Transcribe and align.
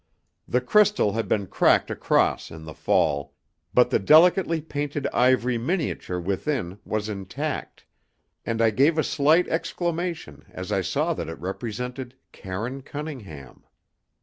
The 0.47 0.61
crystal 0.61 1.13
had 1.13 1.27
been 1.27 1.45
cracked 1.45 1.91
across 1.91 2.49
in 2.49 2.65
the 2.65 2.73
fall, 2.73 3.35
but 3.71 3.91
the 3.91 3.99
delicately 3.99 4.59
painted 4.59 5.05
ivory 5.13 5.59
miniature 5.59 6.19
within 6.19 6.79
was 6.83 7.07
intact, 7.07 7.85
and 8.43 8.63
I 8.63 8.71
gave 8.71 8.97
a 8.97 9.03
slight 9.03 9.47
exclamation 9.47 10.43
as 10.49 10.71
I 10.71 10.81
saw 10.81 11.13
that 11.13 11.29
it 11.29 11.37
represented 11.39 12.15
Karine 12.31 12.81
Cunningham. 12.81 13.63